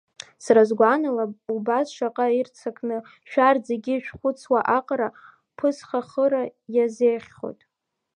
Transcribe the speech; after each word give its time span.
Сара 0.43 0.61
сгәанала, 0.69 1.25
убас 1.55 1.87
шаҟа 1.95 2.25
ирццакны 2.37 2.97
шәарҭ 3.29 3.61
зегьы 3.69 3.95
шәхәыцуа 4.05 4.59
аҟара 4.77 5.09
Ԥысҳахыра 5.57 6.43
иазеиӷьхоит. 6.75 7.61